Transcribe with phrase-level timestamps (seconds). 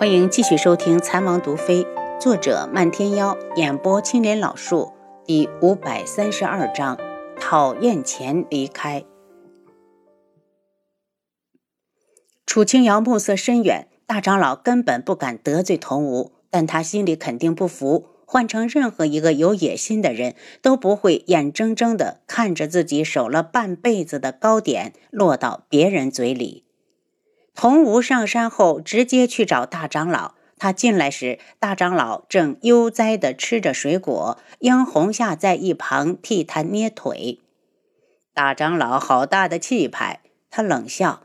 [0.00, 1.84] 欢迎继续收听《残王毒妃》，
[2.18, 4.94] 作者漫天妖，演播青莲老树，
[5.26, 6.96] 第五百三十二章：
[7.38, 9.04] 讨厌前离开。
[12.46, 18.06] 楚清瑶目色深远，大长老根本不敢得罪童无，但他心里肯定不服。
[18.24, 26.64] 换成任何一个有野心的人，都不会眼睁睁地看着自己守了半辈子的糕点落到别人嘴里。
[27.60, 30.32] 童无上山后，直接去找大长老。
[30.56, 37.38] 他进来时，大长老正悠哉地吃着水果，殷红夏在一旁替他捏腿。
[38.32, 41.24] 大长老好大的气派，他冷笑：“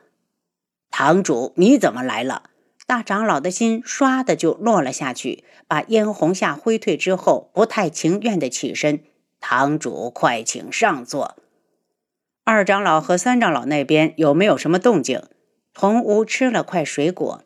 [0.92, 2.50] 堂主，你怎么来了？”
[2.86, 9.00] 大长老的心唰的就落了下去，把殷红夏挥退之后，不太情愿地起身
[9.40, 11.38] ：“堂主，快请上座。”
[12.44, 15.23] 二长老和三长老那边有没有什么动静？
[15.76, 17.44] 童无吃了块水果，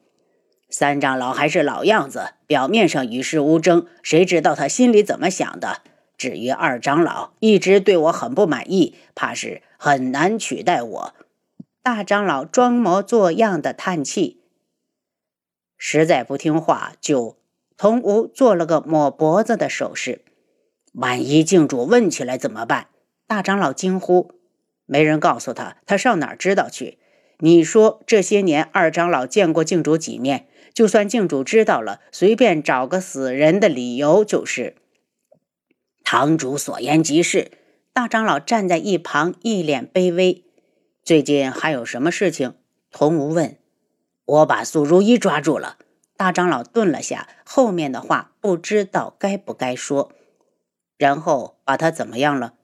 [0.70, 5.82] 三长老还是老样子，表面上与世无争，谁知道他心里怎么想的？
[6.16, 11.14] 至于二长老，一直对我很不满意，怕是很难取代我。
[11.82, 14.40] 大长老装模作样的叹气，
[15.76, 17.36] 实在不听话，就
[17.78, 20.22] 童无做了个抹脖子的手势。
[20.94, 22.90] 万一镜主问起来怎么办？
[23.26, 24.32] 大长老惊呼
[24.86, 27.00] ：“没人告诉他，他上哪儿知道去？”
[27.42, 30.48] 你说这些年二长老见过静主几面？
[30.74, 34.76] 就算静主知道了，随便找个死人的理由就是。
[36.04, 37.52] 堂主所言极是。
[37.94, 40.44] 大长老站在一旁，一脸卑微。
[41.04, 42.54] 最近还有什么事情？
[42.92, 43.58] 童无问。
[44.26, 45.78] 我把素如意抓住了。
[46.16, 50.12] 大长老顿了下，后面的话不知道该不该说。
[50.98, 52.56] 然后把他怎么样了？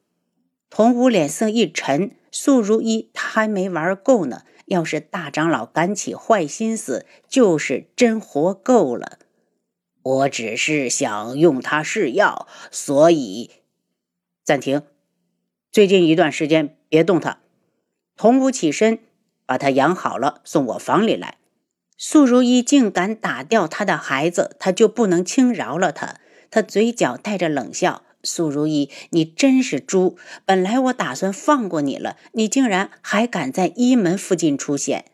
[0.70, 2.12] 童无脸色一沉。
[2.32, 4.44] 素如意他还没玩够呢。
[4.66, 9.20] 要是大长老敢起坏心思，就是真活够了。
[10.02, 13.52] 我只是想用它试药，所以
[14.44, 14.84] 暂停。
[15.72, 17.40] 最近一段时间别动它。
[18.16, 19.00] 童武起身，
[19.46, 21.38] 把它养好了，送我房里来。
[21.98, 26.20] 素如意竟敢打掉他的孩子，他就不能轻饶了他。
[26.50, 28.04] 他嘴角带着冷笑。
[28.26, 30.18] 苏如意，你真是猪！
[30.44, 35.06] 本来我打算放过你了，你竟然还敢在一门附近出现。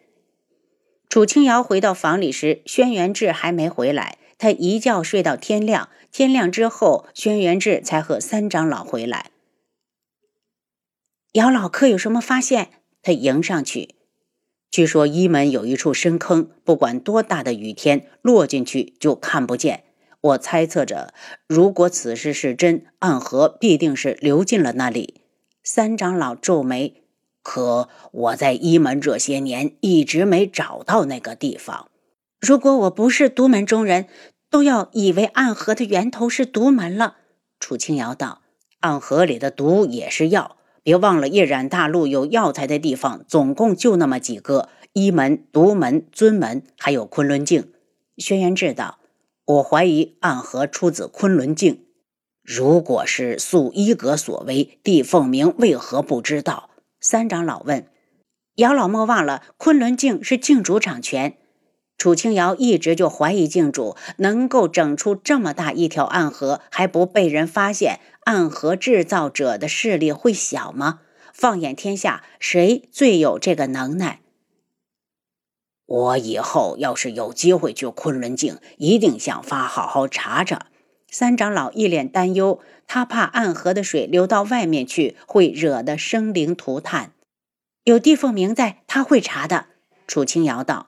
[1.08, 5.90] 楚清瑶回到房里时，轩辕志还没回来，他一觉睡到天亮。
[6.12, 9.32] 天亮之后，轩辕志才和三长老回来。
[11.34, 12.70] 姚老客有什么发现？
[13.02, 13.96] 他迎上去，
[14.70, 19.84] 据说一门有一处深坑，不管多大的雨天，落进去就看不见。
[20.22, 21.14] 我猜测着，
[21.48, 25.22] 如果此事是真，暗河必定是流进了那里。
[25.64, 27.04] 三长老皱眉，
[27.42, 31.90] 可我在一门这些年一直没找到那个地方。
[32.40, 34.06] 如果我不是独门中人，
[34.52, 37.18] 都要以为暗河的源头是独门了。
[37.60, 38.42] 楚清瑶道
[38.82, 47.72] ：“暗河里的毒也是药，别忘了夜染大陆有药材的地方，总共就那么几个：一门、独门、尊门，还有昆仑镜。”
[48.18, 49.00] 轩辕志道。
[49.46, 51.86] 我怀疑暗河出自昆仑镜，
[52.44, 56.70] 如果是素衣阁所为，帝凤鸣为何不知道？
[57.00, 57.88] 三长老问。
[58.56, 61.38] 姚老莫忘了，昆仑镜是镜主掌权。
[61.98, 71.02] 楚清瑶一直就怀疑镜主能够整出这么大一条暗河，还不被人发现，暗河制造者的势力会小吗？
[71.34, 74.21] 放眼天下，谁最有这个能耐？
[75.92, 80.68] 我以后要是有机会去昆仑镜，一定想法好好查查。
[81.10, 87.12] 三长老一脸担忧，他怕暗河的水流到外面去，会惹得生灵涂炭。
[87.84, 89.66] 有地凤鸣在，他会查的。
[90.08, 90.88] 楚清瑶道：“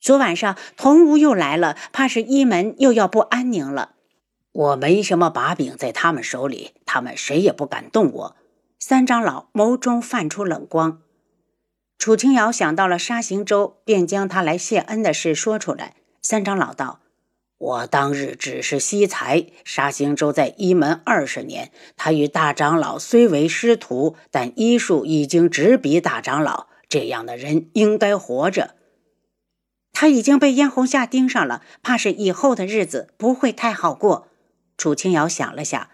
[0.00, 3.96] 昨晚上童无又来了，怕是一门又要不安宁了。
[4.52, 8.36] 我没什么把柄在他们手里，他们谁也不敢动我。”
[8.80, 11.02] 三长老眸中泛出冷光。
[12.02, 15.94] 楚清瑶想到了沙行舟，便将他来谢恩的事说出来。
[16.20, 16.98] 三长老道
[17.58, 26.66] ：“我当日只是惜才，沙行舟在一门二十年，他与大长老虽为师徒，但医术已经直逼大长老。
[26.88, 28.74] 这样的人应该活着。
[29.92, 34.26] 他已经被燕红夏盯上了，怕是以后的日子不会太好过。”
[34.76, 35.86] 楚清瑶想了想：“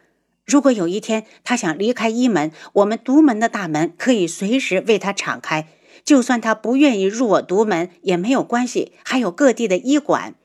[0.47, 5.69] 如果有一天他想离开一门，我们独门的大门可以随时为他敞开。”
[6.09, 10.37] 就算他不愿意入我独门也没有关系，还有各地的医馆。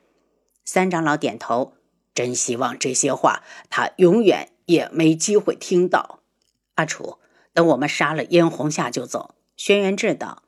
[0.65, 1.75] 三长老点头，
[2.13, 6.19] 真希望这些话他永远也没机会听到。
[6.75, 7.17] 阿楚，
[7.53, 9.35] 等我们杀了燕红夏就走。
[9.55, 10.43] 轩辕志道：“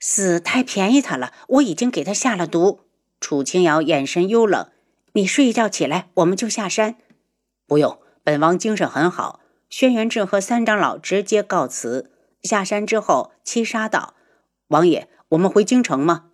[0.00, 2.80] 死太便宜他了，我已经给他下了毒。”
[3.20, 4.70] 楚清瑶眼神幽冷
[5.12, 6.96] ：“你睡一觉起来，我们就下山。”
[7.68, 9.40] 不用，本王精神很好。
[9.68, 12.12] 轩辕志和三长老直接告辞。
[12.44, 14.14] 下山之后，七杀道
[14.68, 16.26] ：“王爷，我们回京城吗？”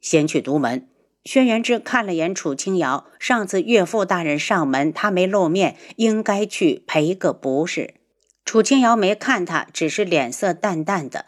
[0.00, 0.88] 先去独门。
[1.22, 7.92] 轩辕志看了眼楚清瑶，上次岳父大人上门，他没露面，应该去赔个不是。
[8.46, 11.26] 楚清瑶没看他，只是脸色淡淡的。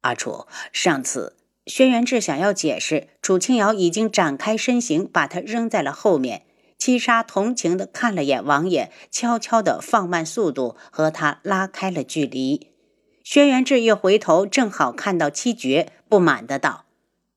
[0.00, 6.42] 阿楚，上次轩辕志想要解释，楚清瑶已经展开身形，把他扔在了后面。
[6.76, 12.69] 七杀同情的看了眼王爷，悄悄的放慢速度，和他拉开了距离。
[13.32, 16.86] 轩辕志一回头，正好看到七绝，不满的道：“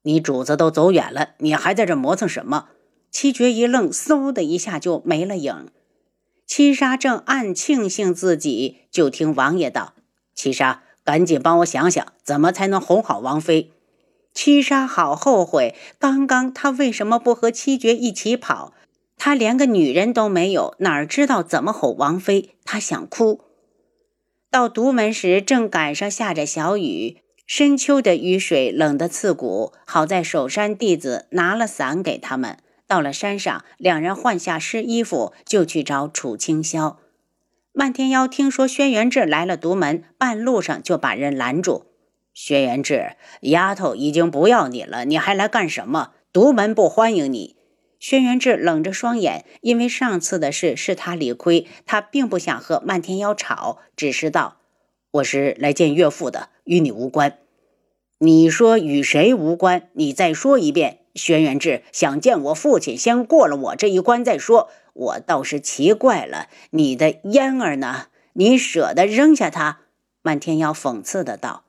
[0.02, 2.70] 你主子都走远了，你还在这磨蹭什么？”
[3.12, 5.68] 七绝一愣，嗖的一下就没了影。
[6.48, 9.94] 七杀正暗庆幸自己，就听王爷道
[10.34, 13.72] ：“七杀，赶紧帮我想想，怎么才能哄好王妃？”
[14.34, 18.74] 七杀好后悔，刚刚他为什么不和七绝一起跑？
[19.16, 22.56] 他连个女人都没有，哪知道怎么哄王妃？
[22.66, 23.42] 他想哭。
[24.54, 27.18] 到独门时，正赶上下着小雨，
[27.48, 29.74] 深秋的雨水冷得刺骨。
[29.84, 32.60] 好在守山弟子拿了伞给他们。
[32.86, 36.98] 到了山上，两人换下湿衣服，就去找楚清霄。
[37.72, 41.88] 漫天妖听说轩辕志来了独门，半路上就把人拦住。
[42.36, 46.12] 轩辕志，丫头已经不要你了，你还来干什么？
[46.32, 47.56] 独门不欢迎你。
[48.04, 54.58] 轩辕志冷着双眼，因为上次的事是他理亏，他并不想和漫天妖吵，只是道
[55.10, 57.38] ：“我是来见岳父的，与你无关。”
[58.20, 59.88] 你说与谁无关？
[59.94, 61.00] 你再说一遍。
[61.16, 64.70] 轩辕志想见我父亲，先过了我这一关再说。
[64.92, 68.08] 我倒是奇怪了，你的嫣儿呢？
[68.34, 69.80] 你舍得扔下他？
[70.22, 71.64] 漫天妖讽刺的道：“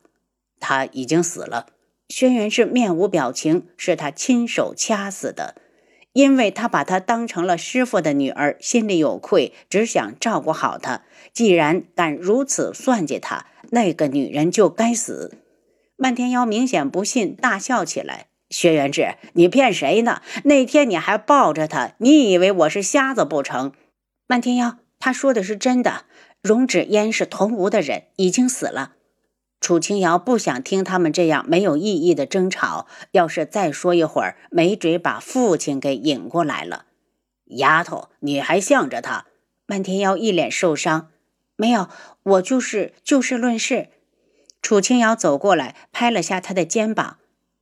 [0.59, 1.67] 他已经死了。”
[2.11, 5.55] 轩辕志面无表情，是他亲手掐死的。
[6.15, 11.03] 因为他把她当成了师傅的女儿，心里有愧，只想照顾好她。
[11.33, 15.37] 既然敢如此算计她，那个女人就该死。
[15.97, 20.23] 漫天妖明显不信，大笑起来：“薛元志，你骗谁呢？
[20.45, 23.73] 那天你还抱着她，你以为我是瞎子不成？”
[24.27, 26.05] 漫天妖，他说的是真的。
[26.43, 28.93] 荣芷嫣是同吴的人，已经死了。
[29.65, 36.85] 楚清瑶不想听他们这样没有意义的争吵，要是再说一会儿，没准把父亲给引过来了。
[37.47, 39.25] 丫头，你还向着他？
[39.65, 41.09] 漫天妖一脸受伤。
[41.57, 41.89] 没有，
[42.25, 43.89] 我就是就事论事。
[44.61, 47.17] 楚清瑶走过来，拍了下他的肩膀。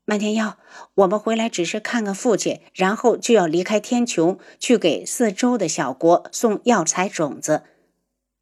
[0.04, 0.58] 漫天妖，
[0.94, 7.62] 我们回来只是看看父亲，然后就要离开天穹，去给四周的小国送药材种子。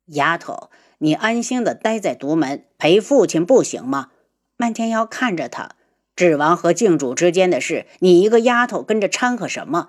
[0.06, 0.70] 丫头。
[1.02, 4.10] 你安心的待在独门陪父亲不行吗？
[4.58, 5.70] 漫天妖看着他，
[6.14, 9.88] 智王和靖主之间的事，你一个丫头跟着掺和什么？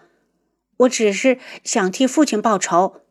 [0.77, 3.01] 我只是想替父亲报仇。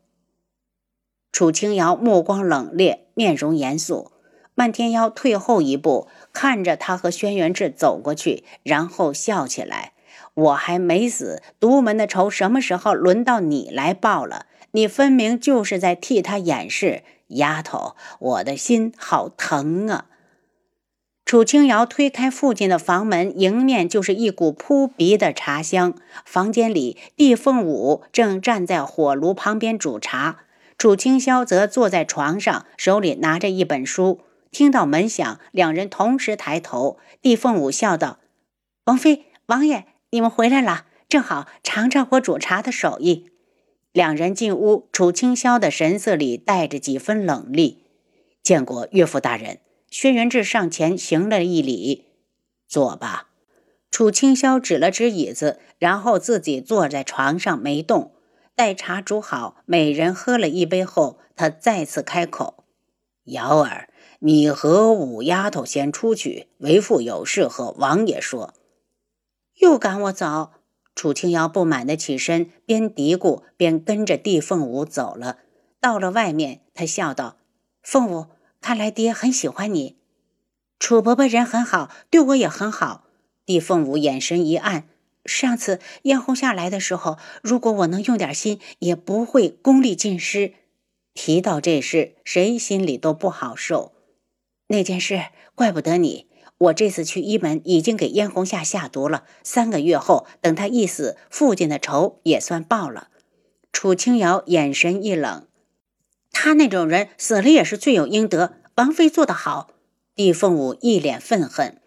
[1.31, 4.11] 楚清瑶目光冷冽，面容严肃。
[4.55, 9.93] 漫天妖退后一步，看着他和轩辕志走过去，然后笑起来。
[10.33, 14.47] 我还没死，独门的仇什么时候轮到你来报了？
[14.71, 17.03] 你分明就是在替他掩饰。
[17.31, 20.05] 丫头，我的心好疼啊！
[21.23, 25.93] 楚清瑶推开父亲的房门，迎面就是一股扑鼻的茶香。
[26.25, 30.39] 房间里，帝凤舞正站在火炉旁边煮茶，
[30.77, 34.19] 楚清霄则坐在床上，手里拿着一本书。
[34.51, 36.97] 听到门响，两人同时抬头。
[37.21, 38.19] 帝凤舞笑道
[38.85, 43.30] ：“王妃、王爷，你们回来了，正好尝尝我煮茶的手艺。”
[43.91, 47.83] 两人进屋，楚清霄的神色里带着几分冷厉。
[48.41, 52.05] 见过岳父大人，轩辕志上前行了一礼
[52.67, 53.27] ：“坐吧。”
[53.91, 58.13] 楚清霄指了指椅子，然后自己坐在床上没动。
[58.55, 62.63] 待茶煮好，每人喝了一杯后，他再次开口
[63.25, 68.53] ：“瑶儿，你和五丫头先出去，为父有事和王爷说。”
[69.59, 70.51] 又赶我走。
[71.01, 75.39] 楚清瑶不满地起身，边嘀咕边跟着帝凤舞走了。
[75.79, 77.37] 到了外面，他笑道
[77.81, 78.27] ：“凤舞，
[78.61, 79.97] 看来爹很喜欢你。
[80.77, 83.07] 楚伯伯人很好，对我也很好。”
[83.47, 84.89] 帝凤舞眼神一暗。
[85.25, 90.53] 上次嫣红下来的时候，如果我能用点心，也不会功力尽失。
[91.15, 93.93] 提到这事，谁心里都不好受。
[94.67, 95.19] 那件事，
[95.55, 96.27] 怪不得你。
[96.61, 103.07] 我这次去一门已经给嫣红夏下毒了，三个月后等他一死，父亲的仇也算报了。
[103.73, 105.47] 楚清瑶眼神一冷，
[106.31, 108.53] 他那种人死了也是罪有应得。
[108.75, 109.69] 王妃做得好。
[110.13, 111.77] 帝凤舞一脸愤恨。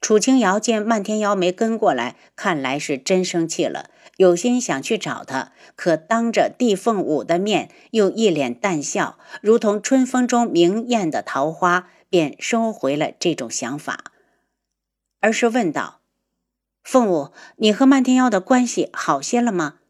[0.00, 14.12] 楚清瑶见漫天瑶没跟过来，看来是真生气了，有心想去找他，可当着帝凤舞的面，又一脸淡笑，如同春风中明艳的桃花，便收回了这种想法，
[15.20, 16.00] 而是问道
[16.82, 19.80] ：“凤舞，你和漫天妖的关系好些了吗？”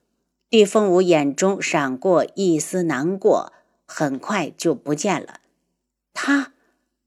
[0.51, 3.53] 帝凤舞眼中闪过一丝难过，
[3.85, 5.41] 很快就不见了。
[6.15, 6.55] 他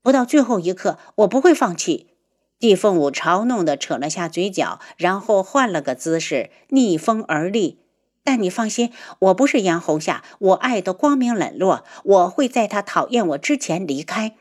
[0.03, 2.11] 不到最后一刻，我不会放弃。
[2.59, 7.79] 帝凤舞嘲弄的扯了下嘴角，然后换了个姿势，逆风而立。
[8.23, 14.35] 但你放心，我不是杨红夏，我爱的光明磊落，我会在他讨厌我之前离开。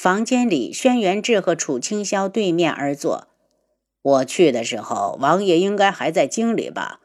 [0.00, 3.26] 房间里，轩辕志和楚清霄对面而坐。
[4.00, 7.00] 我去的时候，王爷应该还在京里吧？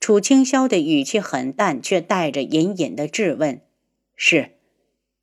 [0.00, 3.60] 楚清霄的语气很淡，却带着隐隐的质问
[4.16, 4.52] ：“是。”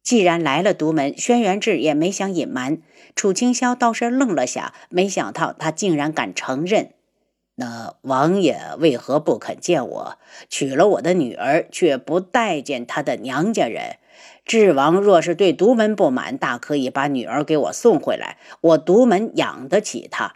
[0.06, 2.84] 既然来了独门，轩辕志也没想隐瞒。
[3.16, 6.94] 楚清霄倒是愣了下，没想到他竟然敢承认。
[7.62, 10.18] 那王爷为何不肯见我？
[10.50, 13.98] 娶了我的女儿，却不待见他的娘家人。
[14.46, 20.34] 智王若是对独门不满，大可以把女儿给我送回来，我独门养得起她。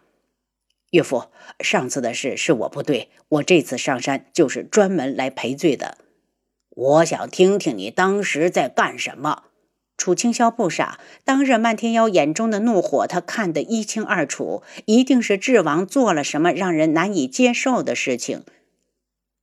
[0.92, 1.24] 岳父，
[1.60, 5.98] 上次的事是我不对，我这次上山就是专门来赔罪的。
[6.70, 9.46] 我想听听你当时在干什么。
[9.98, 18.44] 楚清霄不傻，当日漫天妖眼中的怒火，他看得一清二楚，一定是智王做了什么让人难以接受的事情。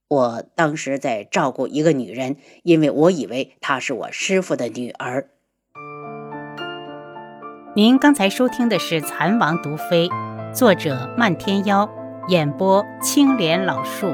[0.09, 5.28] 我当时在照顾一个女人，因为我以为她是我师傅的女儿。
[7.75, 10.09] 您刚才收听的是《蚕王毒妃》，
[10.54, 11.88] 作者漫天妖，
[12.28, 14.12] 演播青莲老树。